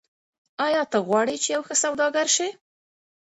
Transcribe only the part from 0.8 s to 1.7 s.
ته غواړې چې یو